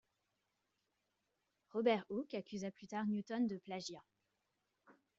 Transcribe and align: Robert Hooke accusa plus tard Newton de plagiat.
Robert 1.73 2.07
Hooke 2.09 2.33
accusa 2.33 2.71
plus 2.71 2.87
tard 2.87 3.05
Newton 3.05 3.45
de 3.45 3.57
plagiat. 3.57 4.03